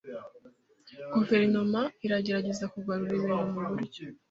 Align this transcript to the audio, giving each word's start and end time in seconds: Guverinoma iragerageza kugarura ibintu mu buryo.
Guverinoma 1.13 1.81
iragerageza 2.05 2.65
kugarura 2.73 3.13
ibintu 3.19 3.45
mu 3.53 3.61
buryo. 3.69 4.03